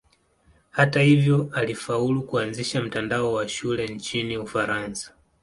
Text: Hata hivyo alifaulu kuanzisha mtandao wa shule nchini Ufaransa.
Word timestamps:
Hata 0.71 1.01
hivyo 1.01 1.49
alifaulu 1.53 2.23
kuanzisha 2.23 2.81
mtandao 2.81 3.33
wa 3.33 3.47
shule 3.49 3.87
nchini 3.87 4.37
Ufaransa. 4.37 5.13